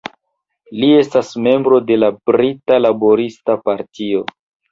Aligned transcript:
Li 0.83 0.87
estas 1.01 1.27
membro 1.47 1.77
de 1.91 1.97
la 2.03 2.09
Brita 2.31 2.79
Laborista 2.87 3.59
Partio. 3.69 4.27